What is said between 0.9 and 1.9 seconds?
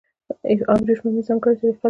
ممیز ځانګړې طریقه لري.